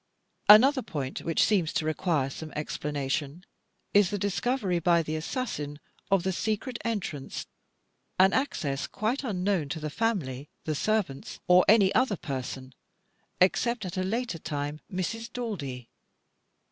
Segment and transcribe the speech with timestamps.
[0.49, 3.45] Another point which seems to require some explanation,
[3.93, 7.45] is the discovery by the assassin of the secret entrance,
[8.17, 12.73] an access quite unknown to the family, the servants, or any other person,
[13.39, 15.31] except, at a later time, Mrs.
[15.31, 15.87] Daldy.